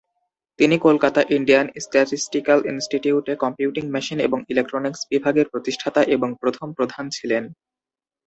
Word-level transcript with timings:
তিনি 0.59 0.75
Kolkata 0.77 1.21
Indian 1.37 1.67
statistical 1.83 2.59
ইনস্টিটিউটে 2.65 3.33
computing 3.35 3.83
machine 3.89 4.17
এবং 4.19 4.39
ইলেকট্রনিক্স 4.49 5.01
বিভাগের 5.11 5.47
প্রতিষ্ঠাতা 5.49 6.01
এবং 6.15 6.29
প্রথম 6.41 6.67
প্রধান 6.77 7.05
ছিলেন। 7.09 7.43